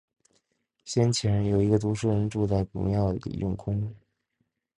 [0.83, 3.93] 先前，有一个读书人住在古庙里用功